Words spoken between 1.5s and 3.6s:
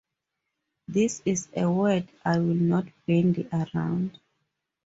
a word I will not bandy